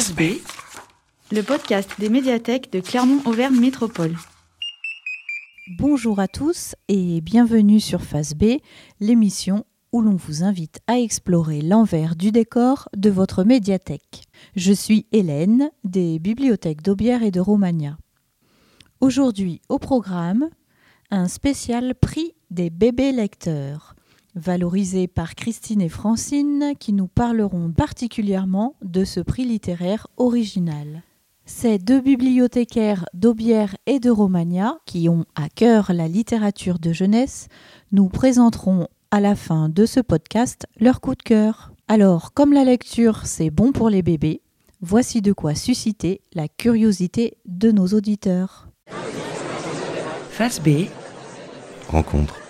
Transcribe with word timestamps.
Face 0.00 0.14
B, 0.14 0.40
le 1.30 1.42
podcast 1.42 1.90
des 1.98 2.08
médiathèques 2.08 2.72
de 2.72 2.80
Clermont-Auvergne 2.80 3.60
Métropole. 3.60 4.16
Bonjour 5.76 6.20
à 6.20 6.26
tous 6.26 6.74
et 6.88 7.20
bienvenue 7.20 7.80
sur 7.80 8.00
Face 8.00 8.32
B, 8.32 8.60
l'émission 8.98 9.66
où 9.92 10.00
l'on 10.00 10.16
vous 10.16 10.42
invite 10.42 10.80
à 10.86 10.98
explorer 10.98 11.60
l'envers 11.60 12.16
du 12.16 12.32
décor 12.32 12.88
de 12.96 13.10
votre 13.10 13.44
médiathèque. 13.44 14.22
Je 14.56 14.72
suis 14.72 15.04
Hélène 15.12 15.70
des 15.84 16.18
bibliothèques 16.18 16.80
d'Aubière 16.80 17.22
et 17.22 17.30
de 17.30 17.40
Romagna. 17.40 17.98
Aujourd'hui 19.02 19.60
au 19.68 19.78
programme, 19.78 20.48
un 21.10 21.28
spécial 21.28 21.94
prix 21.94 22.32
des 22.50 22.70
bébés 22.70 23.12
lecteurs, 23.12 23.94
valorisé 24.34 25.06
par 25.06 25.34
Christine 25.34 25.80
et 25.80 25.88
Francine 25.88 26.74
qui 26.78 26.92
nous 26.92 27.08
parleront 27.08 27.70
particulièrement 27.70 28.74
de 28.82 29.04
ce 29.04 29.20
prix 29.20 29.44
littéraire 29.44 30.06
original. 30.16 31.02
Ces 31.46 31.78
deux 31.78 32.00
bibliothécaires 32.00 33.06
d'Aubière 33.12 33.76
et 33.86 33.98
de 33.98 34.10
Romagna, 34.10 34.78
qui 34.86 35.08
ont 35.08 35.24
à 35.34 35.48
cœur 35.48 35.92
la 35.92 36.06
littérature 36.06 36.78
de 36.78 36.92
jeunesse, 36.92 37.48
nous 37.90 38.08
présenteront 38.08 38.86
à 39.10 39.20
la 39.20 39.34
fin 39.34 39.68
de 39.68 39.84
ce 39.84 40.00
podcast 40.00 40.66
leur 40.78 41.00
coup 41.00 41.16
de 41.16 41.22
cœur. 41.22 41.72
Alors, 41.88 42.32
comme 42.32 42.52
la 42.52 42.64
lecture 42.64 43.26
c'est 43.26 43.50
bon 43.50 43.72
pour 43.72 43.90
les 43.90 44.02
bébés, 44.02 44.42
voici 44.80 45.22
de 45.22 45.32
quoi 45.32 45.56
susciter 45.56 46.20
la 46.32 46.46
curiosité 46.46 47.36
de 47.46 47.72
nos 47.72 47.88
auditeurs. 47.88 48.68
Face 50.30 50.60
B, 50.60 50.86
rencontre. 51.88 52.49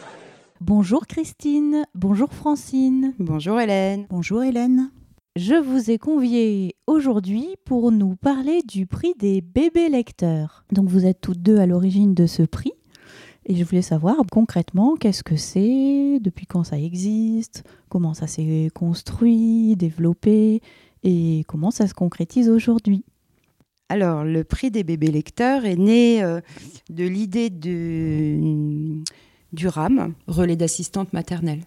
Bonjour 0.60 1.06
Christine, 1.06 1.86
bonjour 1.94 2.34
Francine. 2.34 3.14
Bonjour 3.18 3.58
Hélène. 3.58 4.06
Bonjour 4.10 4.42
Hélène. 4.42 4.90
Je 5.34 5.54
vous 5.54 5.90
ai 5.90 5.96
convié 5.96 6.76
aujourd'hui 6.86 7.56
pour 7.64 7.90
nous 7.90 8.14
parler 8.14 8.60
du 8.68 8.86
prix 8.86 9.14
des 9.18 9.40
bébés 9.40 9.88
lecteurs. 9.88 10.66
Donc 10.70 10.90
vous 10.90 11.06
êtes 11.06 11.22
toutes 11.22 11.40
deux 11.40 11.56
à 11.56 11.64
l'origine 11.64 12.12
de 12.12 12.26
ce 12.26 12.42
prix 12.42 12.74
et 13.46 13.54
je 13.54 13.64
voulais 13.64 13.80
savoir 13.80 14.16
concrètement 14.30 14.96
qu'est-ce 14.96 15.22
que 15.22 15.36
c'est, 15.36 16.18
depuis 16.20 16.44
quand 16.44 16.64
ça 16.64 16.78
existe, 16.78 17.64
comment 17.88 18.12
ça 18.12 18.26
s'est 18.26 18.68
construit, 18.74 19.76
développé 19.76 20.60
et 21.02 21.42
comment 21.48 21.70
ça 21.70 21.86
se 21.86 21.94
concrétise 21.94 22.50
aujourd'hui. 22.50 23.06
Alors, 23.88 24.24
le 24.24 24.44
prix 24.44 24.70
des 24.70 24.84
bébés 24.84 25.10
lecteurs 25.10 25.64
est 25.64 25.76
né 25.76 26.22
euh, 26.22 26.42
de 26.90 27.04
l'idée 27.04 27.48
de, 27.48 29.02
du 29.52 29.68
RAM, 29.68 30.14
relais 30.26 30.56
d'assistante 30.56 31.12
maternelle, 31.12 31.62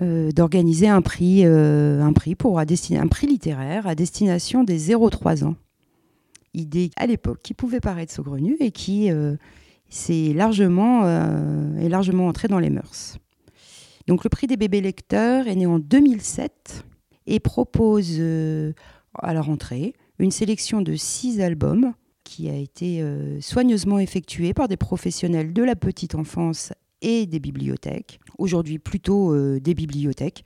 euh, 0.00 0.30
d'organiser 0.30 0.88
un 0.88 1.02
prix, 1.02 1.44
euh, 1.44 2.02
un 2.02 2.12
prix 2.12 2.34
pour 2.34 2.58
un 2.58 2.66
prix 3.08 3.26
littéraire 3.26 3.86
à 3.86 3.94
destination 3.94 4.64
des 4.64 4.78
0-3 4.78 5.44
ans. 5.44 5.56
Idée 6.54 6.90
à 6.96 7.06
l'époque 7.06 7.40
qui 7.42 7.54
pouvait 7.54 7.80
paraître 7.80 8.12
saugrenue 8.12 8.56
et 8.60 8.70
qui 8.70 9.10
s'est 9.90 10.32
largement, 10.34 11.06
est 11.78 11.90
largement 11.90 12.28
entrée 12.28 12.48
dans 12.48 12.58
les 12.58 12.70
mœurs. 12.70 13.18
Donc, 14.06 14.24
le 14.24 14.30
prix 14.30 14.46
des 14.46 14.56
bébés 14.56 14.80
lecteurs 14.80 15.48
est 15.48 15.54
né 15.54 15.66
en 15.66 15.78
2007 15.78 16.82
et 17.26 17.40
propose 17.40 18.18
à 19.18 19.34
la 19.34 19.42
rentrée 19.42 19.92
une 20.18 20.30
sélection 20.30 20.82
de 20.82 20.94
six 20.94 21.40
albums 21.40 21.92
qui 22.24 22.48
a 22.50 22.54
été 22.54 23.00
euh, 23.02 23.40
soigneusement 23.40 23.98
effectuée 23.98 24.52
par 24.52 24.68
des 24.68 24.76
professionnels 24.76 25.52
de 25.52 25.62
la 25.62 25.76
petite 25.76 26.14
enfance 26.14 26.72
et 27.06 27.24
des 27.24 27.38
bibliothèques, 27.38 28.18
aujourd'hui 28.36 28.80
plutôt 28.80 29.32
euh, 29.32 29.60
des 29.60 29.74
bibliothèques, 29.74 30.44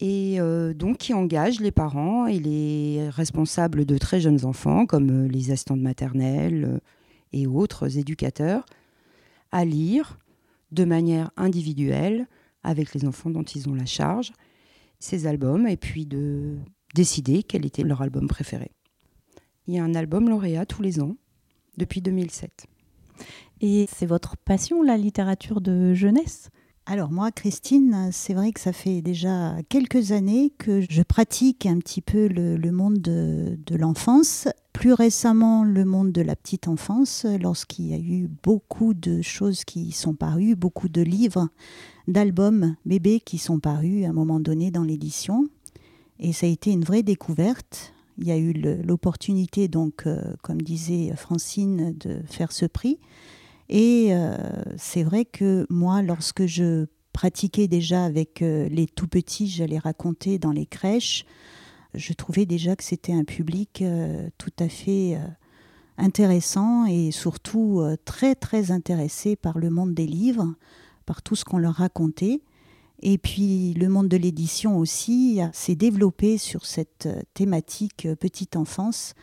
et 0.00 0.40
euh, 0.40 0.72
donc 0.72 0.96
qui 0.96 1.12
engage 1.12 1.60
les 1.60 1.70
parents 1.70 2.26
et 2.26 2.40
les 2.40 3.10
responsables 3.10 3.84
de 3.84 3.98
très 3.98 4.18
jeunes 4.18 4.46
enfants, 4.46 4.86
comme 4.86 5.26
les 5.26 5.50
assistantes 5.50 5.82
maternelles 5.82 6.80
et 7.32 7.46
autres 7.46 7.98
éducateurs, 7.98 8.64
à 9.52 9.66
lire 9.66 10.18
de 10.70 10.86
manière 10.86 11.30
individuelle, 11.36 12.26
avec 12.62 12.94
les 12.94 13.04
enfants 13.04 13.28
dont 13.28 13.42
ils 13.42 13.68
ont 13.68 13.74
la 13.74 13.84
charge, 13.84 14.32
ces 14.98 15.26
albums, 15.26 15.66
et 15.66 15.76
puis 15.76 16.06
de 16.06 16.56
décider 16.94 17.42
quel 17.42 17.66
était 17.66 17.82
leur 17.82 18.00
album 18.00 18.28
préféré. 18.28 18.70
Il 19.66 19.74
y 19.74 19.78
a 19.78 19.84
un 19.84 19.94
album 19.94 20.30
lauréat 20.30 20.64
tous 20.64 20.80
les 20.80 21.00
ans 21.00 21.16
depuis 21.76 22.00
2007. 22.00 22.66
Et 23.64 23.86
c'est 23.96 24.06
votre 24.06 24.36
passion, 24.36 24.82
la 24.82 24.96
littérature 24.96 25.60
de 25.60 25.94
jeunesse? 25.94 26.50
Alors 26.84 27.12
moi, 27.12 27.30
Christine, 27.30 28.08
c'est 28.10 28.34
vrai 28.34 28.50
que 28.50 28.58
ça 28.58 28.72
fait 28.72 29.02
déjà 29.02 29.54
quelques 29.68 30.10
années 30.10 30.52
que 30.58 30.80
je 30.80 31.02
pratique 31.02 31.64
un 31.64 31.78
petit 31.78 32.00
peu 32.00 32.26
le, 32.26 32.72
monde 32.72 32.98
de, 32.98 33.76
l'enfance. 33.76 34.48
Plus 34.72 34.92
récemment, 34.92 35.62
le 35.62 35.84
monde 35.84 36.10
de 36.10 36.22
la 36.22 36.34
petite 36.34 36.66
enfance, 36.66 37.24
lorsqu'il 37.40 37.86
y 37.86 37.94
a 37.94 37.98
eu 37.98 38.28
beaucoup 38.42 38.94
de 38.94 39.22
choses 39.22 39.64
qui 39.64 39.92
sont 39.92 40.14
parues, 40.14 40.56
beaucoup 40.56 40.88
de 40.88 41.02
livres, 41.02 41.48
d'albums 42.08 42.74
bébés 42.84 43.20
qui 43.20 43.38
sont 43.38 43.60
parus 43.60 44.04
à 44.04 44.08
un 44.08 44.12
moment 44.12 44.40
donné 44.40 44.72
dans 44.72 44.82
l'édition. 44.82 45.46
Et 46.18 46.32
ça 46.32 46.46
a 46.46 46.50
été 46.50 46.72
une 46.72 46.82
vraie 46.82 47.04
découverte 47.04 47.94
il 48.18 48.26
y 48.26 48.32
a 48.32 48.36
eu 48.36 48.52
l'opportunité, 48.52 49.68
donc, 49.68 50.06
euh, 50.06 50.34
comme 50.42 50.60
disait 50.60 51.12
Francine, 51.16 51.96
de 51.98 52.20
faire 52.26 52.52
ce 52.52 52.66
prix. 52.66 52.98
Et 53.68 54.08
euh, 54.10 54.36
c'est 54.76 55.02
vrai 55.02 55.24
que 55.24 55.66
moi, 55.70 56.02
lorsque 56.02 56.46
je 56.46 56.86
pratiquais 57.12 57.68
déjà 57.68 58.04
avec 58.04 58.42
euh, 58.42 58.68
les 58.68 58.86
tout 58.86 59.08
petits, 59.08 59.48
j'allais 59.48 59.78
raconter 59.78 60.38
dans 60.38 60.52
les 60.52 60.66
crèches, 60.66 61.24
je 61.94 62.12
trouvais 62.12 62.46
déjà 62.46 62.74
que 62.74 62.84
c'était 62.84 63.12
un 63.12 63.24
public 63.24 63.84
tout 64.38 64.52
à 64.58 64.68
fait 64.70 65.18
intéressant 65.98 66.86
et 66.86 67.10
surtout 67.10 67.82
très 68.06 68.34
très 68.34 68.70
intéressé 68.70 69.36
par 69.36 69.58
le 69.58 69.68
monde 69.68 69.92
des 69.92 70.06
livres, 70.06 70.54
par 71.04 71.20
tout 71.20 71.36
ce 71.36 71.44
qu'on 71.44 71.58
leur 71.58 71.74
racontait. 71.74 72.40
Et 73.02 73.18
puis 73.18 73.74
le 73.74 73.88
monde 73.88 74.08
de 74.08 74.16
l'édition 74.16 74.78
aussi 74.78 75.40
s'est 75.52 75.74
développé 75.74 76.38
sur 76.38 76.64
cette 76.64 77.06
euh, 77.06 77.20
thématique 77.34 78.06
euh, 78.06 78.14
petite 78.14 78.56
enfance. 78.56 79.14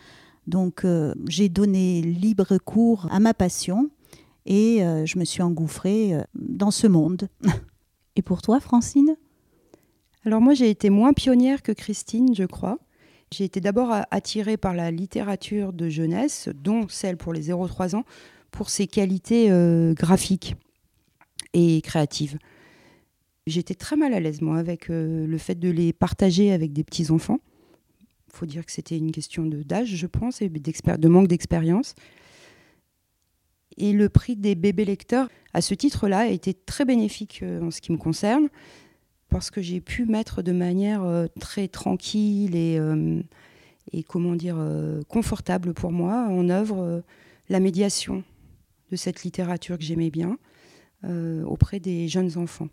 Donc 0.48 0.84
euh, 0.84 1.16
j'ai 1.28 1.48
donné 1.48 2.02
libre 2.02 2.58
cours 2.58 3.08
à 3.10 3.22
ma 3.22 3.34
passion 3.34 3.90
et 4.50 4.80
je 5.06 5.18
me 5.18 5.24
suis 5.24 5.42
engouffrée 5.42 6.14
dans 6.36 6.72
ce 6.72 6.88
monde. 6.88 7.30
Et 8.16 8.22
pour 8.22 8.42
toi, 8.42 8.60
Francine? 8.60 9.16
Alors 10.26 10.42
moi, 10.42 10.54
j'ai 10.54 10.70
été 10.70 10.90
moins 10.90 11.14
pionnière 11.14 11.62
que 11.62 11.72
Christine, 11.72 12.36
je 12.36 12.44
crois. 12.44 12.78
J'ai 13.32 13.46
été 13.46 13.62
d'abord 13.62 13.96
attirée 14.12 14.58
par 14.58 14.74
la 14.74 14.92
littérature 14.92 15.72
de 15.72 15.88
jeunesse, 15.88 16.50
dont 16.54 16.88
celle 16.90 17.16
pour 17.16 17.32
les 17.32 17.50
0-3 17.50 17.96
ans, 17.96 18.04
pour 18.52 18.70
ses 18.70 18.88
qualités 18.88 19.50
graphiques 19.96 20.56
et 21.54 21.82
créatives. 21.82 22.38
J'étais 23.50 23.74
très 23.74 23.96
mal 23.96 24.14
à 24.14 24.20
l'aise, 24.20 24.42
moi, 24.42 24.58
avec 24.58 24.92
euh, 24.92 25.26
le 25.26 25.38
fait 25.40 25.56
de 25.56 25.70
les 25.70 25.92
partager 25.92 26.52
avec 26.52 26.72
des 26.72 26.84
petits-enfants. 26.84 27.40
Il 28.28 28.36
faut 28.36 28.46
dire 28.46 28.64
que 28.64 28.72
c'était 28.72 28.98
une 28.98 29.12
question 29.12 29.44
d'âge, 29.46 29.96
je 29.96 30.06
pense, 30.06 30.44
et 30.44 30.50
de 30.50 31.08
manque 31.08 31.28
d'expérience. 31.28 31.96
Et 33.78 33.94
le 33.94 34.10
prix 34.10 34.36
des 34.36 34.56
bébés 34.56 34.86
lecteurs, 34.86 35.30
à 35.54 35.62
ce 35.62 35.74
titre-là, 35.74 36.20
a 36.20 36.28
été 36.28 36.54
très 36.54 36.86
bénéfique 36.86 37.42
euh, 37.44 37.62
en 37.62 37.72
ce 37.72 37.82
qui 37.82 37.92
me 37.92 37.98
concerne, 37.98 38.50
parce 39.30 39.52
que 39.52 39.62
j'ai 39.62 39.80
pu 39.80 40.06
mettre 40.06 40.42
de 40.42 40.52
manière 40.52 41.04
euh, 41.04 41.28
très 41.40 41.68
tranquille 41.68 42.56
et, 42.56 42.80
et 43.92 44.04
comment 44.04 44.36
dire, 44.36 44.58
confortable 45.08 45.74
pour 45.74 45.92
moi 45.92 46.28
en 46.30 46.50
œuvre 46.50 47.04
la 47.50 47.60
médiation 47.60 48.24
de 48.92 48.96
cette 48.96 49.24
littérature 49.24 49.78
que 49.78 49.84
j'aimais 49.84 50.10
bien 50.10 50.38
auprès 51.46 51.80
des 51.80 52.08
jeunes 52.08 52.38
enfants. 52.38 52.70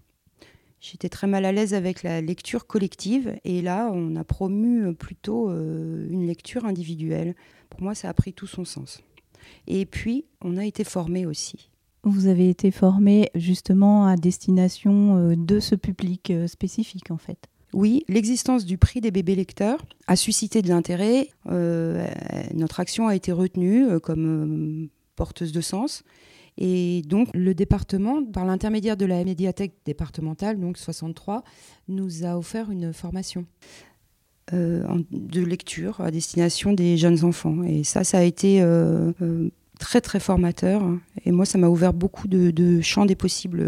J'étais 0.81 1.09
très 1.09 1.27
mal 1.27 1.45
à 1.45 1.53
l'aise 1.53 1.75
avec 1.75 2.03
la 2.03 2.21
lecture 2.21 2.67
collective 2.67 3.39
et 3.45 3.63
là, 3.63 3.91
on 3.93 4.15
a 4.15 4.25
promu 4.25 4.95
plutôt 4.95 5.51
euh, 5.51 6.07
une 6.11 6.27
lecture 6.27 6.65
individuelle. 6.65 7.35
Pour 7.71 7.83
moi, 7.83 7.95
ça 7.95 8.09
a 8.09 8.15
pris 8.15 8.33
tout 8.33 8.47
son 8.47 8.65
sens. 8.65 9.03
Et 9.67 9.87
puis, 9.87 10.25
on 10.43 10.57
a 10.57 10.65
été 10.65 10.85
formés 10.85 11.27
aussi. 11.27 11.71
Vous 12.03 12.27
avez 12.27 12.49
été 12.49 12.71
formé 12.71 13.31
justement 13.35 14.07
à 14.07 14.17
destination 14.17 15.17
euh, 15.17 15.35
de 15.37 15.61
ce 15.61 15.75
public 15.75 16.31
euh, 16.31 16.47
spécifique, 16.47 17.11
en 17.11 17.17
fait. 17.17 17.39
Oui, 17.73 18.05
l'existence 18.09 18.65
du 18.65 18.79
prix 18.79 19.01
des 19.01 19.11
bébés 19.11 19.35
lecteurs 19.35 19.85
a 20.07 20.17
suscité 20.17 20.63
de 20.63 20.69
l'intérêt. 20.69 21.29
notre 22.55 22.81
action 22.81 23.09
a 23.09 23.17
été 23.17 23.33
retenue 23.33 24.01
comme 24.01 24.89
porteuse 25.17 25.53
de 25.53 25.61
sens. 25.61 26.03
Et 26.59 27.03
donc, 27.07 27.29
le 27.35 27.55
département, 27.55 28.25
par 28.25 28.45
l'intermédiaire 28.47 28.97
de 28.97 29.05
la 29.05 29.23
médiathèque 29.25 29.75
départementale, 29.85 30.59
donc 30.59 30.79
63, 30.79 31.45
nous 31.89 32.25
a 32.25 32.39
offert 32.39 32.71
une 32.71 32.93
formation 32.93 33.43
euh, 33.43 33.96
de 34.53 35.43
lecture 35.43 36.01
à 36.01 36.11
destination 36.11 36.73
des 36.73 36.97
jeunes 36.97 37.25
enfants. 37.25 37.63
Et 37.65 37.85
ça, 37.85 38.05
ça 38.05 38.19
a 38.19 38.23
été 38.23 38.63
euh, 38.63 39.13
euh, 39.23 39.51
très, 39.79 40.01
très 40.01 40.21
formateur. 40.21 40.83
Et 41.25 41.33
moi, 41.33 41.45
ça 41.45 41.59
m'a 41.59 41.69
ouvert 41.69 41.93
beaucoup 41.93 42.29
de, 42.29 42.51
de, 42.51 42.81
champs 42.81 43.07
des 43.07 43.17
possibles 43.17 43.65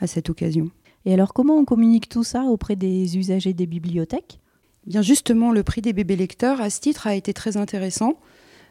à 0.00 0.06
cette 0.06 0.30
occasion. 0.30 0.70
Et 1.06 1.14
alors, 1.14 1.32
comment 1.32 1.56
on 1.56 1.64
communique 1.64 2.08
tout 2.08 2.24
ça 2.24 2.42
auprès 2.44 2.76
des 2.76 3.16
usagers 3.16 3.54
des 3.54 3.66
bibliothèques? 3.66 4.40
Bien 4.86 5.02
justement, 5.02 5.52
le 5.52 5.62
prix 5.62 5.82
des 5.82 5.92
bébés 5.92 6.16
lecteurs, 6.16 6.60
à 6.60 6.70
ce 6.70 6.80
titre, 6.80 7.06
a 7.06 7.14
été 7.14 7.32
très 7.32 7.56
intéressant 7.56 8.18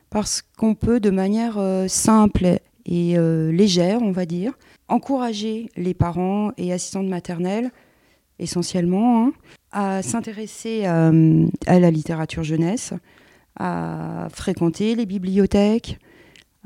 parce 0.10 0.42
qu'on 0.42 0.76
peut, 0.76 1.00
de 1.00 1.12
manière 1.12 1.58
euh, 1.58 1.88
simple 1.88 2.60
et 2.86 3.18
euh, 3.18 3.52
légère, 3.52 4.02
on 4.02 4.12
va 4.12 4.26
dire, 4.26 4.54
encourager 4.88 5.70
les 5.76 5.94
parents 5.94 6.52
et 6.58 6.74
assistantes 6.74 7.08
maternelles, 7.08 7.72
essentiellement, 8.40 9.28
hein, 9.28 9.34
à 9.72 10.02
s'intéresser 10.02 10.86
à, 10.86 11.12
la 11.12 11.92
littérature 11.92 12.44
jeunesse, 12.44 12.94
à 13.58 14.28
fréquenter 14.32 14.96
les 14.96 15.06
bibliothèques, 15.06 16.00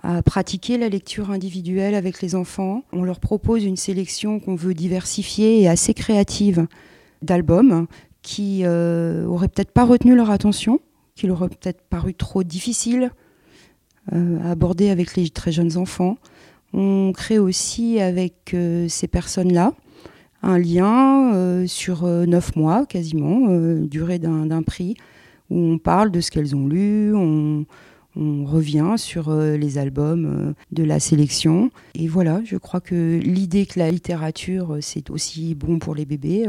à 0.02 0.22
pratiquer 0.22 0.78
la 0.78 0.90
lecture 0.90 1.32
individuelle 1.32 1.96
avec 1.96 2.22
les 2.22 2.36
enfants. 2.36 2.84
On 2.92 3.04
leur 3.04 3.20
propose 3.20 3.64
une 3.64 3.78
sélection 3.78 4.40
qu'on 4.40 4.56
veut 4.56 4.74
diversifier 4.74 5.62
et 5.62 5.68
assez 5.68 5.94
créative 5.94 6.68
d'albums 7.22 7.88
qui 8.22 8.62
euh, 8.64 9.26
auraient 9.26 9.50
peut-être 9.50 9.72
pas 9.72 9.86
retenu 9.86 10.16
leur 10.16 10.32
attention, 10.32 10.80
qui 11.16 11.28
leur 11.28 11.42
auraient 11.42 11.50
peut-être 11.50 11.82
paru 11.82 12.14
trop 12.14 12.44
difficiles 12.44 13.12
euh, 14.14 14.40
à 14.44 14.52
aborder 14.52 14.90
avec 14.90 15.16
les 15.16 15.30
très 15.30 15.52
jeunes 15.52 15.78
enfants. 15.78 16.18
On 16.74 17.12
crée 17.14 17.38
aussi 17.38 18.00
avec 18.00 18.54
euh, 18.54 18.88
ces 18.90 19.08
personnes-là 19.08 19.74
un 20.44 20.60
lien 20.60 21.34
euh, 21.34 21.66
sur 21.68 22.06
neuf 22.06 22.56
mois 22.56 22.86
quasiment, 22.86 23.48
durée 23.82 24.20
d'un 24.20 24.64
prix, 24.64 24.96
où 25.50 25.58
on 25.58 25.78
parle 25.78 26.12
de 26.12 26.22
ce 26.22 26.32
qu'elles 26.32 26.56
ont 26.56 26.68
lu, 26.68 27.16
on, 27.16 27.66
on 28.16 28.46
revient 28.46 28.96
sur 28.98 29.34
les 29.34 29.78
albums 29.78 30.54
de 30.72 30.84
la 30.84 31.00
sélection. 31.00 31.72
Et 31.96 32.08
voilà, 32.08 32.42
je 32.46 32.58
crois 32.58 32.82
que 32.82 33.20
l'idée 33.24 33.66
que 33.66 33.80
la 33.80 33.90
littérature, 33.90 34.78
c'est 34.82 35.10
aussi 35.10 35.56
bon 35.56 35.80
pour 35.80 35.96
les 35.96 36.06
bébés, 36.06 36.46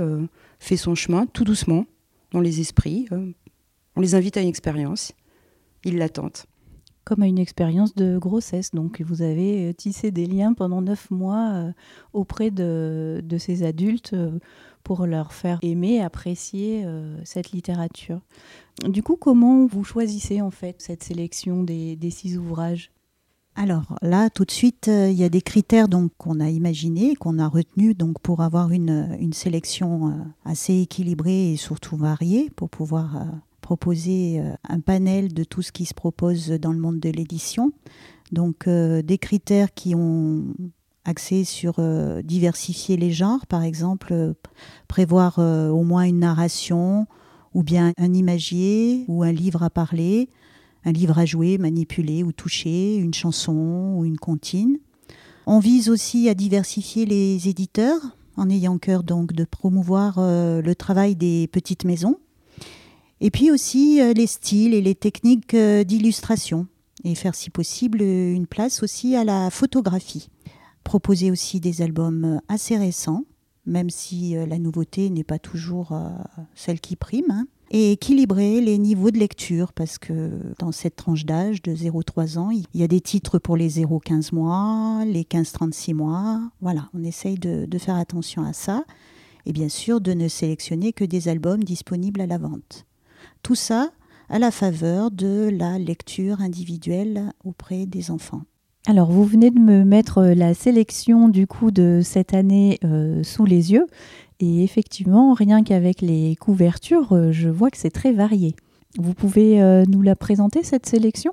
fait 0.58 0.76
son 0.76 0.94
chemin 0.94 1.26
tout 1.26 1.44
doucement 1.44 1.86
dans 2.32 2.40
les 2.40 2.60
esprits. 2.60 3.08
on 3.96 4.00
les 4.00 4.14
invite 4.14 4.36
à 4.36 4.42
une 4.42 4.48
expérience. 4.48 5.12
Ils 5.84 5.96
l'attendent 5.96 6.44
comme 7.04 7.22
à 7.22 7.26
une 7.26 7.38
expérience 7.38 7.94
de 7.94 8.18
grossesse. 8.18 8.70
Donc 8.72 9.00
vous 9.02 9.22
avez 9.22 9.70
euh, 9.70 9.72
tissé 9.72 10.10
des 10.10 10.26
liens 10.26 10.54
pendant 10.54 10.82
neuf 10.82 11.10
mois 11.10 11.50
euh, 11.52 11.72
auprès 12.12 12.50
de, 12.50 13.22
ces 13.38 13.62
adultes 13.62 14.12
euh, 14.14 14.38
pour 14.82 15.06
leur 15.06 15.32
faire 15.32 15.58
aimer, 15.62 16.02
apprécier 16.02 16.86
cette 17.24 17.52
littérature. 17.52 18.20
Du 18.86 19.02
coup, 19.02 19.16
comment 19.16 19.64
vous 19.64 19.82
choisissez 19.82 20.42
en 20.42 20.50
fait 20.50 20.76
cette 20.82 21.02
sélection 21.02 21.62
des, 21.62 21.96
six 22.10 22.36
ouvrages? 22.36 22.90
Alors 23.54 23.96
là, 24.02 24.28
tout 24.28 24.44
de 24.44 24.50
suite, 24.50 24.88
il 24.88 25.14
y 25.14 25.24
a 25.24 25.30
des 25.30 25.40
critères 25.40 25.88
donc 25.88 26.12
qu'on 26.18 26.38
a 26.38 26.50
imaginés, 26.50 27.16
qu'on 27.16 27.38
a 27.38 27.48
retenus 27.48 27.96
donc 27.96 28.20
pour 28.20 28.42
avoir 28.42 28.72
une, 28.72 29.16
une 29.18 29.32
sélection 29.32 30.18
assez 30.44 30.82
équilibrée 30.82 31.52
et 31.52 31.56
surtout 31.56 31.96
variée 31.96 32.50
pour 32.54 32.68
pouvoir 32.68 33.24
proposer 33.64 34.40
euh, 34.40 34.52
un 34.68 34.80
panel 34.80 35.32
de 35.32 35.42
tout 35.42 35.62
ce 35.62 35.72
qui 35.72 35.86
se 35.86 35.94
propose 35.94 36.50
dans 36.50 36.72
le 36.72 36.78
monde 36.78 37.00
de 37.00 37.08
l'édition. 37.08 37.72
Donc 38.30 38.68
euh, 38.68 39.00
des 39.00 39.16
critères 39.16 39.72
qui 39.72 39.94
ont 39.94 40.44
axé 41.06 41.44
sur 41.44 41.76
euh, 41.78 42.20
diversifier 42.20 42.98
les 42.98 43.10
genres, 43.10 43.46
par 43.46 43.62
exemple 43.62 44.34
prévoir 44.86 45.38
au 45.38 45.82
moins 45.82 46.04
une 46.04 46.18
narration 46.18 47.06
ou 47.54 47.62
bien 47.62 47.92
un 47.96 48.12
imagier 48.12 49.06
ou 49.08 49.22
un 49.22 49.32
livre 49.32 49.62
à 49.62 49.70
parler, 49.70 50.28
un 50.84 50.92
livre 50.92 51.18
à 51.18 51.24
jouer, 51.24 51.56
manipuler 51.56 52.22
ou 52.22 52.32
toucher, 52.32 52.96
une 52.96 53.14
chanson 53.14 53.94
ou 53.96 54.04
une 54.04 54.18
comptine. 54.18 54.76
On 55.46 55.58
vise 55.58 55.88
aussi 55.88 56.28
à 56.28 56.34
diversifier 56.34 57.06
les 57.06 57.48
éditeurs 57.48 58.00
en 58.36 58.50
ayant 58.50 58.76
cœur 58.76 59.04
donc 59.04 59.32
de 59.32 59.44
promouvoir 59.44 60.16
le 60.18 60.74
travail 60.74 61.16
des 61.16 61.48
petites 61.48 61.84
maisons 61.84 62.18
et 63.24 63.30
puis 63.30 63.50
aussi 63.50 64.02
euh, 64.02 64.12
les 64.12 64.26
styles 64.26 64.74
et 64.74 64.82
les 64.82 64.94
techniques 64.94 65.54
euh, 65.54 65.82
d'illustration. 65.82 66.66
Et 67.04 67.14
faire 67.14 67.34
si 67.34 67.48
possible 67.48 68.02
une 68.02 68.46
place 68.46 68.82
aussi 68.82 69.16
à 69.16 69.24
la 69.24 69.48
photographie. 69.48 70.28
Proposer 70.84 71.30
aussi 71.30 71.58
des 71.58 71.80
albums 71.80 72.24
euh, 72.24 72.38
assez 72.48 72.76
récents, 72.76 73.24
même 73.64 73.88
si 73.88 74.34
la 74.34 74.58
nouveauté 74.58 75.08
n'est 75.08 75.24
pas 75.24 75.38
toujours 75.38 75.98
celle 76.54 76.80
qui 76.80 76.96
prime. 76.96 77.30
Hein. 77.30 77.46
Et 77.70 77.92
équilibrer 77.92 78.60
les 78.60 78.76
niveaux 78.76 79.10
de 79.10 79.18
lecture, 79.18 79.72
parce 79.72 79.96
que 79.96 80.32
dans 80.58 80.70
cette 80.70 80.96
tranche 80.96 81.24
d'âge 81.24 81.62
de 81.62 81.74
0-3 81.74 82.36
ans, 82.38 82.50
il 82.50 82.66
y 82.74 82.82
a 82.82 82.88
des 82.88 83.00
titres 83.00 83.38
pour 83.38 83.56
les 83.56 83.80
0-15 83.80 84.34
mois, 84.34 85.02
les 85.06 85.22
15-36 85.22 85.94
mois. 85.94 86.42
Voilà, 86.60 86.90
on 86.92 87.02
essaye 87.02 87.38
de 87.38 87.78
faire 87.78 87.96
attention 87.96 88.42
à 88.42 88.52
ça. 88.52 88.84
Et 89.46 89.54
bien 89.54 89.70
sûr, 89.70 90.02
de 90.02 90.12
ne 90.12 90.28
sélectionner 90.28 90.92
que 90.92 91.04
des 91.04 91.28
albums 91.28 91.64
disponibles 91.64 92.20
à 92.20 92.26
la 92.26 92.36
vente. 92.36 92.84
Tout 93.44 93.54
ça 93.54 93.90
à 94.30 94.38
la 94.38 94.50
faveur 94.50 95.10
de 95.10 95.50
la 95.52 95.78
lecture 95.78 96.40
individuelle 96.40 97.30
auprès 97.44 97.84
des 97.84 98.10
enfants. 98.10 98.40
Alors, 98.86 99.12
vous 99.12 99.24
venez 99.24 99.50
de 99.50 99.60
me 99.60 99.84
mettre 99.84 100.16
euh, 100.16 100.34
la 100.34 100.54
sélection 100.54 101.28
du 101.28 101.46
coup 101.46 101.70
de 101.70 102.00
cette 102.02 102.32
année 102.32 102.78
euh, 102.84 103.22
sous 103.22 103.44
les 103.44 103.70
yeux. 103.70 103.84
Et 104.40 104.64
effectivement, 104.64 105.34
rien 105.34 105.62
qu'avec 105.62 106.00
les 106.00 106.36
couvertures, 106.36 107.12
euh, 107.12 107.32
je 107.32 107.50
vois 107.50 107.70
que 107.70 107.76
c'est 107.76 107.90
très 107.90 108.12
varié. 108.12 108.56
Vous 108.96 109.12
pouvez 109.12 109.84
nous 109.88 110.02
la 110.02 110.14
présenter, 110.14 110.62
cette 110.62 110.86
sélection? 110.86 111.32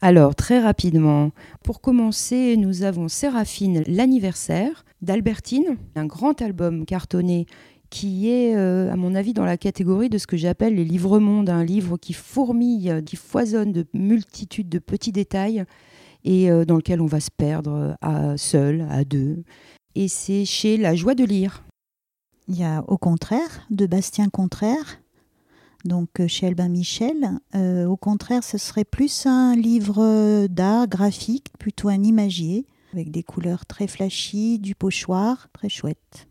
Alors, 0.00 0.34
très 0.34 0.60
rapidement, 0.60 1.30
pour 1.62 1.80
commencer, 1.80 2.56
nous 2.56 2.84
avons 2.84 3.08
Séraphine 3.08 3.82
l'anniversaire 3.86 4.84
d'Albertine, 5.02 5.76
un 5.96 6.06
grand 6.06 6.40
album 6.40 6.86
cartonné 6.86 7.46
qui 7.92 8.30
est, 8.30 8.56
euh, 8.56 8.90
à 8.90 8.96
mon 8.96 9.14
avis, 9.14 9.34
dans 9.34 9.44
la 9.44 9.58
catégorie 9.58 10.08
de 10.08 10.16
ce 10.16 10.26
que 10.26 10.38
j'appelle 10.38 10.74
les 10.74 10.84
livres-mondes, 10.84 11.50
un 11.50 11.62
livre 11.62 11.98
qui 11.98 12.14
fourmille, 12.14 12.90
euh, 12.90 13.02
qui 13.02 13.16
foisonne 13.16 13.70
de 13.70 13.86
multitudes 13.92 14.70
de 14.70 14.78
petits 14.78 15.12
détails 15.12 15.66
et 16.24 16.50
euh, 16.50 16.64
dans 16.64 16.76
lequel 16.76 17.02
on 17.02 17.06
va 17.06 17.20
se 17.20 17.30
perdre 17.30 17.94
à 18.00 18.38
seul, 18.38 18.86
à 18.88 19.04
deux. 19.04 19.44
Et 19.94 20.08
c'est 20.08 20.46
chez 20.46 20.78
La 20.78 20.94
Joie 20.94 21.14
de 21.14 21.24
lire. 21.24 21.64
Il 22.48 22.58
y 22.58 22.64
a 22.64 22.82
Au 22.88 22.96
contraire, 22.96 23.66
de 23.70 23.84
Bastien 23.84 24.30
Contraire, 24.30 24.98
donc 25.84 26.08
chez 26.28 26.46
Albin 26.46 26.70
Michel. 26.70 27.38
au 27.54 27.96
contraire, 27.96 28.42
ce 28.42 28.56
serait 28.56 28.86
plus 28.86 29.26
un 29.26 29.54
livre 29.54 30.46
d'art 30.46 30.88
graphique, 30.88 31.48
plutôt 31.58 31.88
un 31.88 32.02
imagier, 32.02 32.64
avec 32.94 33.10
des 33.10 33.22
couleurs 33.22 33.66
très 33.66 33.86
flashy, 33.86 34.58
du 34.58 34.74
pochoir, 34.74 35.48
très 35.52 35.68
chouette. 35.68 36.26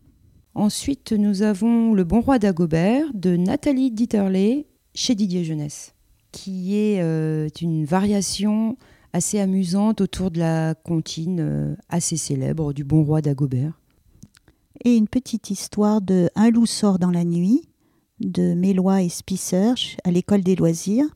Ensuite, 0.54 1.12
nous 1.12 1.40
avons 1.40 1.94
Le 1.94 2.04
Bon 2.04 2.20
Roi 2.20 2.38
d'Agobert 2.38 3.06
de 3.14 3.36
Nathalie 3.36 3.90
Dieterle 3.90 4.64
chez 4.94 5.14
Didier 5.14 5.44
Jeunesse, 5.44 5.94
qui 6.30 6.76
est 6.76 7.00
euh, 7.00 7.48
une 7.62 7.86
variation 7.86 8.76
assez 9.14 9.40
amusante 9.40 10.02
autour 10.02 10.30
de 10.30 10.40
la 10.40 10.74
comptine 10.74 11.40
euh, 11.40 11.74
assez 11.88 12.18
célèbre 12.18 12.74
du 12.74 12.84
Bon 12.84 13.02
Roi 13.02 13.22
d'Agobert. 13.22 13.80
Et 14.84 14.94
une 14.94 15.08
petite 15.08 15.48
histoire 15.48 16.02
de 16.02 16.28
Un 16.34 16.50
loup 16.50 16.66
sort 16.66 16.98
dans 16.98 17.10
la 17.10 17.24
nuit 17.24 17.62
de 18.20 18.52
Mélois 18.52 19.00
et 19.00 19.08
Spicer 19.08 19.72
à 20.04 20.10
l'école 20.10 20.42
des 20.42 20.54
loisirs. 20.54 21.06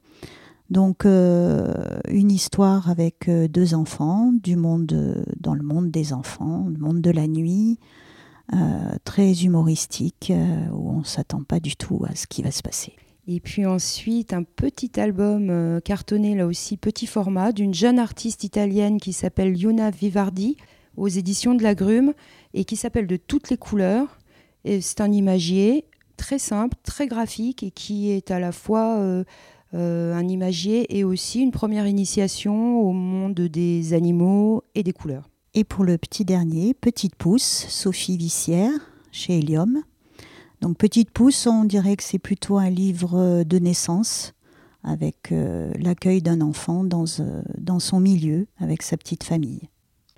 Donc 0.71 1.05
euh, 1.05 1.75
une 2.09 2.31
histoire 2.31 2.89
avec 2.89 3.29
deux 3.29 3.75
enfants, 3.75 4.33
du 4.33 4.57
monde 4.57 5.23
dans 5.39 5.55
le 5.55 5.63
monde 5.63 5.91
des 5.91 6.15
enfants, 6.15 6.67
le 6.71 6.79
monde 6.79 7.03
de 7.03 7.11
la 7.11 7.27
nuit, 7.27 7.79
très 9.05 9.33
humoristique, 9.45 10.31
euh, 10.31 10.69
où 10.73 10.91
on 10.91 10.99
ne 10.99 11.05
s'attend 11.05 11.43
pas 11.43 11.61
du 11.61 11.77
tout 11.77 12.05
à 12.09 12.15
ce 12.15 12.27
qui 12.27 12.43
va 12.43 12.51
se 12.51 12.63
passer. 12.63 12.93
Et 13.29 13.41
puis 13.41 13.67
ensuite, 13.67 14.33
un 14.33 14.45
petit 14.45 15.01
album 15.01 15.51
euh, 15.51 15.81
cartonné, 15.81 16.35
là 16.35 16.47
aussi, 16.47 16.77
petit 16.77 17.07
format, 17.07 17.53
d'une 17.53 17.75
jeune 17.75 17.99
artiste 17.99 18.45
italienne 18.45 19.01
qui 19.01 19.13
s'appelle 19.13 19.57
Yuna 19.57 19.91
Vivardi, 19.91 20.57
aux 20.97 21.09
éditions 21.09 21.55
de 21.55 21.63
la 21.63 21.75
Grume, 21.75 22.15
et 22.55 22.65
qui 22.65 22.77
s'appelle 22.77 23.07
De 23.07 23.17
toutes 23.17 23.51
les 23.51 23.57
couleurs. 23.57 24.19
c'est 24.65 25.01
un 25.01 25.13
imagier 25.13 25.85
très 26.17 26.39
simple, 26.39 26.77
très 26.83 27.07
graphique, 27.07 27.63
et 27.63 27.71
qui 27.71 28.11
est 28.11 28.31
à 28.31 28.39
la 28.39 28.53
fois 28.53 29.25
un 29.75 30.29
imagier 30.29 30.97
et 30.97 31.05
aussi 31.05 31.43
une 31.43 31.51
première 31.51 31.87
initiation 31.87 32.81
au 32.81 32.93
monde 32.93 33.35
des 33.35 33.93
animaux 33.93 34.65
et 34.75 34.83
des 34.83 34.95
couleurs. 34.95 35.29
Et 35.59 35.65
pour 35.65 35.85
le 35.85 35.97
petit 35.97 36.27
dernier, 36.27 36.75
Petite 36.75 37.15
Pousse, 37.15 37.65
Sophie 37.71 38.19
Vissière, 38.19 38.71
chez 39.11 39.39
Helium. 39.39 39.83
Donc 40.61 40.77
Petite 40.77 41.11
Pousse, 41.11 41.47
on 41.47 41.65
dirait 41.65 41.97
que 41.97 42.03
c'est 42.03 42.19
plutôt 42.19 42.59
un 42.59 42.69
livre 42.69 43.43
de 43.43 43.59
naissance, 43.59 44.35
avec 44.85 45.33
euh, 45.33 45.73
l'accueil 45.81 46.21
d'un 46.21 46.43
enfant 46.43 46.85
dans, 46.85 47.07
euh, 47.21 47.41
dans 47.57 47.79
son 47.79 48.01
milieu, 48.01 48.47
avec 48.61 48.83
sa 48.83 48.99
petite 48.99 49.25
famille. 49.25 49.71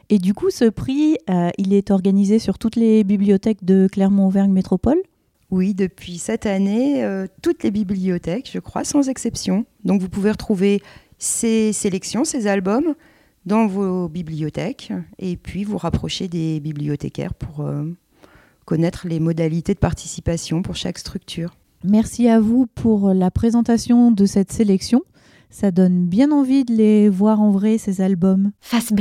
Et 0.09 0.19
du 0.19 0.35
coup, 0.35 0.51
ce 0.51 0.69
prix, 0.69 1.17
euh, 1.31 1.51
il 1.57 1.73
est 1.73 1.93
organisé 1.93 2.41
sur 2.41 2.59
toutes 2.59 2.75
les 2.75 3.05
bibliothèques 3.05 3.65
de 3.65 3.89
Clermont-Auvergne 3.93 4.51
Métropole? 4.51 5.01
Oui, 5.53 5.73
depuis 5.73 6.19
cette 6.19 6.47
année, 6.47 7.07
toutes 7.43 7.63
les 7.63 7.71
bibliothèques, 7.71 8.51
je 8.53 8.59
crois, 8.59 8.83
sans 8.85 9.09
exception. 9.09 9.67
Donc 9.85 10.03
vous 10.03 10.09
pouvez 10.09 10.33
retrouver 10.33 10.83
ces 11.17 11.73
sélections, 11.73 12.25
ces 12.25 12.49
albums 12.49 12.95
dans 13.49 13.67
vos 13.67 14.09
bibliothèques 14.09 14.93
et 15.19 15.37
puis 15.37 15.65
vous 15.65 15.79
rapprocher 15.79 16.29
des 16.29 16.61
bibliothécaires 16.61 17.35
pour 17.35 17.63
euh, 17.63 17.85
connaître 18.67 19.09
les 19.09 19.19
modalités 19.19 19.75
de 19.75 19.79
participation 19.81 20.63
pour 20.63 20.77
chaque 20.77 20.99
structure. 20.99 21.57
Merci 21.83 22.29
à 22.29 22.41
vous 22.41 22.67
pour 22.67 23.15
la 23.15 23.31
présentation 23.31 24.13
de 24.13 24.27
cette 24.27 24.53
sélection. 24.53 25.03
Ça 25.51 25.71
donne 25.71 26.07
bien 26.07 26.31
envie 26.31 26.65
de 26.65 26.75
les 26.75 27.09
voir 27.09 27.41
en 27.41 27.51
vrai, 27.51 27.79
ces 27.79 28.03
albums. 28.03 28.53
Face 28.61 28.93
B. 28.93 29.01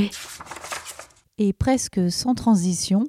Et 1.38 1.52
presque 1.52 2.10
sans 2.10 2.34
transition, 2.34 3.04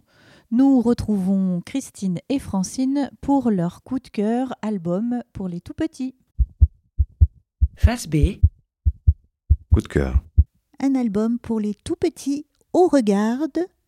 nous 0.51 0.81
retrouvons 0.81 1.63
Christine 1.65 2.19
et 2.29 2.41
Francine 2.41 3.11
pour 3.21 3.51
leur 3.51 3.85
coup 3.85 4.01
de 4.01 4.09
cœur 4.09 4.55
album 4.61 5.23
pour 5.33 5.47
les 5.49 5.61
tout 5.61 5.75
petits. 5.75 6.17
Face 7.77 8.09
B. 8.09 8.41
Coup 9.73 9.81
de 9.81 9.89
cœur. 9.89 10.21
Un 10.81 10.95
album 10.95 11.41
pour 11.41 11.59
les 11.59 11.75
tout 11.75 11.97
petits 11.97 12.47
au 12.73 12.87
regard 12.87 13.41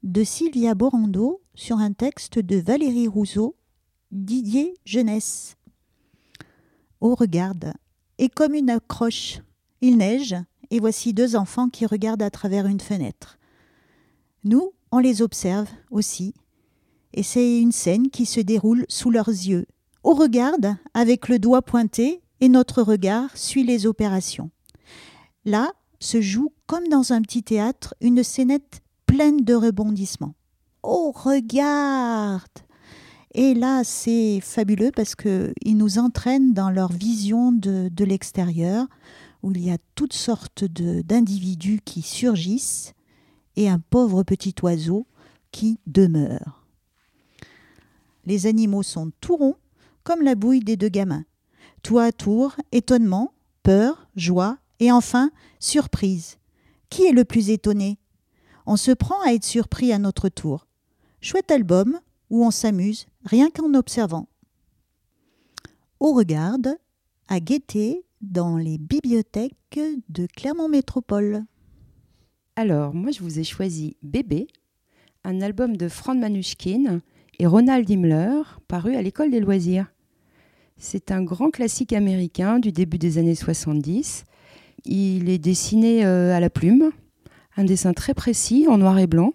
de 0.03 0.25
Sylvia 0.25 0.75
Borando 0.75 1.41
sur 1.55 1.79
un 1.79 1.93
texte 1.93 2.41
de 2.41 2.57
Valérie 2.57 3.07
Rousseau, 3.07 3.55
Didier 4.11 4.75
Jeunesse. 4.85 5.57
Au 7.01 7.15
regarde 7.15 7.75
et 8.19 8.29
comme 8.29 8.55
une 8.55 8.71
accroche. 8.71 9.41
Il 9.81 9.99
neige 9.99 10.35
et 10.71 10.81
voici 10.81 11.15
deux 11.15 11.37
enfants 11.37 11.69
qui 11.69 11.87
regardent 11.87 12.23
à 12.23 12.31
travers 12.31 12.67
une 12.67 12.81
fenêtre. 12.81 13.39
Nous, 14.43 14.73
on 14.91 14.99
les 14.99 15.23
observe 15.23 15.69
aussi 15.93 16.35
et 17.13 17.23
c'est 17.23 17.61
une 17.61 17.73
scène 17.73 18.11
qui 18.11 18.27
se 18.27 18.41
déroule 18.41 18.85
sous 18.89 19.13
leurs 19.13 19.29
yeux. 19.29 19.67
On 20.03 20.15
regarde 20.15 20.75
avec 20.93 21.29
le 21.29 21.39
doigt 21.39 21.63
pointé 21.63 22.21
et 22.41 22.49
notre 22.49 22.83
regard 22.83 23.37
suit 23.37 23.63
les 23.63 23.87
opérations. 23.87 24.51
Là 25.45 25.73
se 26.01 26.21
joue, 26.21 26.53
comme 26.67 26.89
dans 26.89 27.13
un 27.13 27.23
petit 27.23 27.43
théâtre, 27.43 27.95
une 28.01 28.25
scénette 28.25 28.81
pleine 29.07 29.45
de 29.45 29.55
rebondissements. 29.55 30.35
Oh, 30.83 31.13
regarde 31.15 32.49
Et 33.35 33.55
là, 33.55 33.85
c'est 33.85 34.41
fabuleux 34.41 34.91
parce 34.95 35.15
qu'ils 35.15 35.77
nous 35.77 35.99
entraînent 35.99 36.55
dans 36.55 36.71
leur 36.71 36.91
vision 36.91 37.53
de, 37.53 38.05
l'extérieur, 38.05 38.87
où 39.43 39.53
il 39.53 39.65
y 39.65 39.71
a 39.71 39.79
toutes 39.95 40.15
sortes 40.15 40.65
d'individus 40.65 41.81
qui 41.85 42.03
surgissent 42.03 42.95
et 43.57 43.69
un 43.69 43.79
pauvre 43.79 44.23
petit 44.23 44.55
oiseau 44.63 45.07
qui 45.53 45.79
demeure. 45.87 46.65
Les 48.25 48.47
animaux 48.47 48.83
sont 48.83 49.13
tout 49.21 49.37
ronds, 49.37 49.57
comme 50.03 50.23
la 50.23 50.35
bouille 50.35 50.61
des 50.61 50.77
deux 50.77 50.89
gamins. 50.89 51.25
Tour 51.83 52.01
à 52.01 52.13
tour, 52.13 52.57
étonnement, 52.73 53.33
peur, 53.63 54.09
joie 54.17 54.59
et 54.81 54.91
enfin 54.91 55.31
surprise. 55.61 56.39
Qui 56.89 57.05
est 57.05 57.13
le 57.13 57.25
plus 57.25 57.51
étonné? 57.51 57.99
On 58.67 58.77
se 58.77 58.91
prend 58.91 59.21
à 59.23 59.33
être 59.33 59.45
surpris 59.45 59.93
à 59.93 59.99
notre 59.99 60.29
tour. 60.29 60.67
Chouette 61.21 61.51
album 61.51 62.01
où 62.31 62.45
on 62.45 62.51
s'amuse 62.51 63.07
rien 63.25 63.51
qu'en 63.51 63.75
observant. 63.75 64.29
On 66.01 66.15
regarde, 66.15 66.77
à 67.29 67.41
guetter 67.41 68.05
dans 68.23 68.57
les 68.57 68.79
bibliothèques 68.79 69.81
de 70.09 70.27
Clermont 70.27 70.69
Métropole. 70.69 71.45
Alors, 72.57 72.95
moi, 72.95 73.11
je 73.11 73.21
vous 73.21 73.39
ai 73.39 73.45
choisi 73.45 73.97
Bébé, 74.03 74.47
un 75.25 75.41
album 75.41 75.77
de 75.77 75.89
Franz 75.89 76.21
Manuschkin 76.21 77.01
et 77.39 77.47
Ronald 77.47 77.89
Himmler, 77.89 78.43
paru 78.69 78.97
à 78.97 79.03
l'école 79.03 79.31
des 79.31 79.41
loisirs. 79.41 79.93
C'est 80.77 81.11
un 81.11 81.23
grand 81.23 81.51
classique 81.51 81.93
américain 81.93 82.59
du 82.59 82.73
début 82.73 82.99
des 82.99 83.19
années 83.19 83.35
70. 83.35 84.25
Il 84.85 85.29
est 85.29 85.39
dessiné 85.39 86.05
euh, 86.05 86.35
à 86.35 86.41
la 86.41 86.51
plume, 86.51 86.91
un 87.57 87.65
dessin 87.65 87.93
très 87.93 88.15
précis 88.15 88.67
en 88.69 88.79
noir 88.79 88.99
et 88.99 89.07
blanc, 89.07 89.33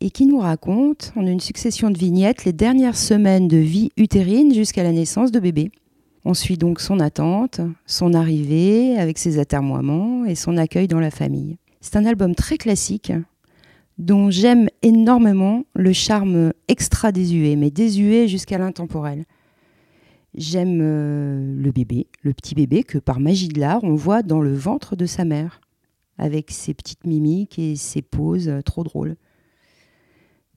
et 0.00 0.10
qui 0.10 0.26
nous 0.26 0.38
raconte, 0.38 1.12
en 1.16 1.26
une 1.26 1.40
succession 1.40 1.90
de 1.90 1.98
vignettes, 1.98 2.44
les 2.44 2.52
dernières 2.52 2.96
semaines 2.96 3.48
de 3.48 3.58
vie 3.58 3.90
utérine 3.96 4.54
jusqu'à 4.54 4.82
la 4.82 4.92
naissance 4.92 5.30
de 5.30 5.40
bébé. 5.40 5.70
On 6.24 6.34
suit 6.34 6.56
donc 6.56 6.80
son 6.80 7.00
attente, 7.00 7.60
son 7.86 8.14
arrivée 8.14 8.98
avec 8.98 9.18
ses 9.18 9.38
atermoiements 9.38 10.24
et 10.24 10.34
son 10.34 10.56
accueil 10.56 10.88
dans 10.88 11.00
la 11.00 11.10
famille. 11.10 11.56
C'est 11.80 11.96
un 11.96 12.04
album 12.04 12.34
très 12.34 12.58
classique 12.58 13.12
dont 13.98 14.30
j'aime 14.30 14.68
énormément 14.82 15.64
le 15.74 15.92
charme 15.92 16.52
extra 16.68 17.12
désuet, 17.12 17.56
mais 17.56 17.70
désuet 17.70 18.28
jusqu'à 18.28 18.58
l'intemporel. 18.58 19.24
J'aime 20.34 20.80
euh, 20.80 21.54
le 21.56 21.72
bébé, 21.72 22.06
le 22.22 22.32
petit 22.32 22.54
bébé 22.54 22.84
que 22.84 22.98
par 22.98 23.18
magie 23.18 23.48
de 23.48 23.58
l'art 23.58 23.82
on 23.82 23.94
voit 23.94 24.22
dans 24.22 24.40
le 24.40 24.54
ventre 24.54 24.94
de 24.94 25.06
sa 25.06 25.24
mère, 25.24 25.60
avec 26.18 26.50
ses 26.50 26.72
petites 26.72 27.04
mimiques 27.04 27.58
et 27.58 27.74
ses 27.74 28.02
poses 28.02 28.48
euh, 28.48 28.62
trop 28.62 28.84
drôles. 28.84 29.16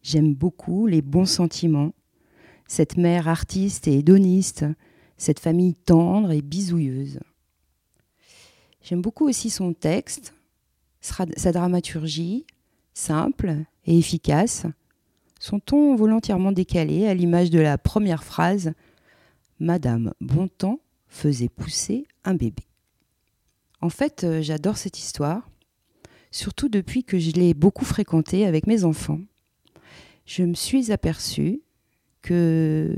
J'aime 0.03 0.35
beaucoup 0.35 0.85
les 0.85 1.01
bons 1.01 1.25
sentiments, 1.25 1.93
cette 2.67 2.97
mère 2.97 3.27
artiste 3.27 3.87
et 3.87 3.99
hédoniste, 3.99 4.65
cette 5.17 5.39
famille 5.39 5.73
tendre 5.73 6.31
et 6.31 6.41
bisouilleuse. 6.41 7.19
J'aime 8.81 9.01
beaucoup 9.01 9.27
aussi 9.27 9.49
son 9.49 9.73
texte, 9.73 10.35
sa 10.99 11.51
dramaturgie, 11.51 12.45
simple 12.93 13.55
et 13.85 13.97
efficace, 13.97 14.65
son 15.39 15.59
ton 15.59 15.95
volontairement 15.95 16.51
décalé 16.51 17.07
à 17.07 17.13
l'image 17.13 17.49
de 17.49 17.59
la 17.59 17.77
première 17.77 18.23
phrase 18.23 18.73
Madame 19.63 20.13
Bontemps 20.19 20.81
faisait 21.07 21.47
pousser 21.47 22.05
un 22.25 22.35
bébé. 22.35 22.63
En 23.79 23.87
fait, 23.89 24.25
euh, 24.25 24.41
j'adore 24.41 24.75
cette 24.75 24.99
histoire, 24.99 25.49
surtout 26.31 26.67
depuis 26.67 27.05
que 27.05 27.17
je 27.17 27.31
l'ai 27.31 27.53
beaucoup 27.53 27.85
fréquentée 27.85 28.45
avec 28.45 28.67
mes 28.67 28.83
enfants. 28.83 29.21
Je 30.25 30.43
me 30.43 30.53
suis 30.53 30.91
aperçue 30.91 31.61
que 32.21 32.93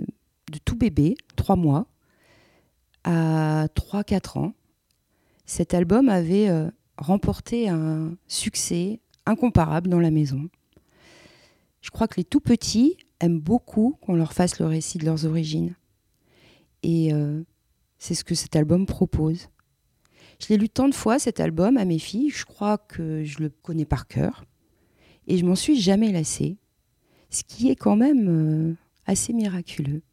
de 0.52 0.58
tout 0.58 0.76
bébé, 0.76 1.16
trois 1.36 1.56
mois, 1.56 1.86
à 3.04 3.68
3-4 3.76 4.40
ans, 4.40 4.56
cet 5.46 5.76
album 5.76 6.10
avait 6.10 6.50
euh, 6.50 6.72
remporté 6.98 7.70
un 7.70 8.18
succès 8.28 9.00
incomparable 9.28 9.88
dans 9.88 10.00
la 10.00 10.10
maison. 10.10 10.50
Je 11.82 11.92
crois 11.92 12.08
que 12.08 12.16
les 12.18 12.24
tout 12.24 12.40
petits 12.40 12.98
aiment 13.20 13.40
beaucoup 13.40 14.00
qu'on 14.02 14.16
leur 14.16 14.34
fasse 14.34 14.58
le 14.58 14.66
récit 14.66 14.98
de 14.98 15.06
leurs 15.06 15.28
origines. 15.28 15.76
Et 16.86 17.12
euh, 17.12 17.42
c'est 17.98 18.14
ce 18.14 18.24
que 18.24 18.36
cet 18.36 18.56
album 18.56 18.86
propose. 18.86 19.48
Je 20.40 20.50
l'ai 20.50 20.58
lu 20.58 20.70
tant 20.70 20.88
de 20.88 20.94
fois, 20.94 21.18
cet 21.18 21.40
album, 21.40 21.78
à 21.78 21.86
mes 21.86 21.98
filles, 21.98 22.30
je 22.30 22.46
crois 22.46 22.78
que 22.78 23.24
je 23.24 23.40
le 23.40 23.50
connais 23.50 23.86
par 23.86 24.08
cœur. 24.08 24.46
Et 25.26 25.40
je 25.40 25.46
m'en 25.46 25.56
suis 25.56 25.82
jamais 25.82 26.12
lassée, 26.12 26.58
ce 27.32 27.42
qui 27.42 27.70
est 27.70 27.76
quand 27.76 27.96
même 27.96 28.28
euh, 28.28 28.76
assez 29.08 29.34
miraculeux. 29.34 30.04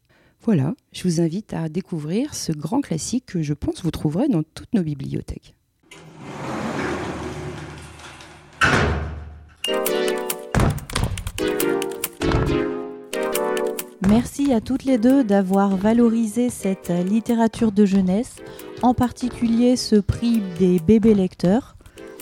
Voilà, 0.41 0.73
je 0.93 1.03
vous 1.03 1.21
invite 1.21 1.53
à 1.53 1.69
découvrir 1.69 2.33
ce 2.33 2.51
grand 2.51 2.81
classique 2.81 3.27
que 3.27 3.43
je 3.43 3.53
pense 3.53 3.83
vous 3.83 3.91
trouverez 3.91 4.27
dans 4.27 4.41
toutes 4.41 4.73
nos 4.73 4.81
bibliothèques. 4.83 5.55
Merci 14.13 14.53
à 14.53 14.61
toutes 14.61 14.83
les 14.83 14.99
deux 14.99 15.23
d'avoir 15.23 15.75
valorisé 15.75 16.51
cette 16.51 16.93
littérature 17.09 17.71
de 17.71 17.83
jeunesse, 17.83 18.35
en 18.83 18.93
particulier 18.93 19.75
ce 19.75 19.95
prix 19.95 20.39
des 20.59 20.77
bébés 20.77 21.15
lecteurs. 21.15 21.75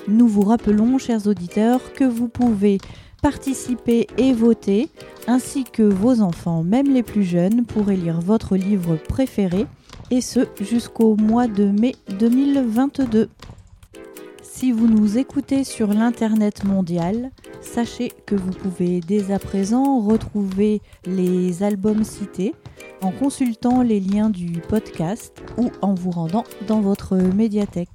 Nous 0.07 0.25
vous 0.25 0.39
rappelons, 0.39 0.97
chers 0.99 1.27
auditeurs, 1.27 1.91
que 1.91 2.05
vous 2.05 2.29
pouvez 2.29 2.77
participer 3.21 4.07
et 4.17 4.31
voter, 4.31 4.87
ainsi 5.27 5.65
que 5.65 5.83
vos 5.83 6.21
enfants, 6.21 6.63
même 6.63 6.93
les 6.93 7.03
plus 7.03 7.25
jeunes, 7.25 7.65
pourraient 7.65 7.97
lire 7.97 8.21
votre 8.21 8.55
livre 8.55 8.95
préféré, 8.95 9.65
et 10.11 10.21
ce 10.21 10.47
jusqu'au 10.61 11.17
mois 11.17 11.47
de 11.47 11.65
mai 11.65 11.95
2022. 12.07 13.27
Si 14.61 14.71
vous 14.71 14.85
nous 14.85 15.17
écoutez 15.17 15.63
sur 15.63 15.87
l'Internet 15.87 16.65
mondial, 16.65 17.31
sachez 17.61 18.11
que 18.27 18.35
vous 18.35 18.51
pouvez 18.51 18.99
dès 18.99 19.33
à 19.33 19.39
présent 19.39 19.99
retrouver 19.99 20.83
les 21.03 21.63
albums 21.63 22.03
cités 22.03 22.53
en 23.01 23.09
consultant 23.09 23.81
les 23.81 23.99
liens 23.99 24.29
du 24.29 24.61
podcast 24.61 25.41
ou 25.57 25.71
en 25.81 25.95
vous 25.95 26.11
rendant 26.11 26.43
dans 26.67 26.79
votre 26.79 27.15
médiathèque. 27.15 27.89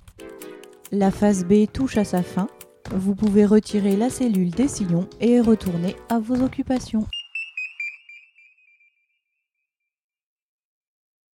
La 0.91 1.13
phase 1.13 1.45
B 1.45 1.71
touche 1.73 1.99
à 1.99 2.05
sa 2.05 2.25
fin. 2.25 2.49
Vous 2.93 3.15
pouvez 3.15 3.47
retirer 3.47 3.95
la 3.95 4.11
cellule 4.11 4.51
des 4.51 4.67
sillons 4.67 5.09
et 5.21 5.41
retourner 5.41 5.95
à 6.09 6.19
vos 6.19 6.43
occupations. 6.43 7.07